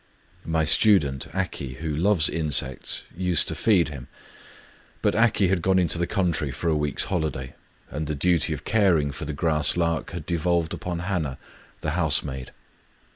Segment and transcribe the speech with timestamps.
[0.45, 4.07] My stu dent, Aki, who loves insects, used to feed him;
[5.03, 7.53] but Aki had gone into the country for a week's holiday,
[7.91, 11.37] and the duty of caring for the grass lark had devolved upon Hana,
[11.81, 12.51] the housemaid.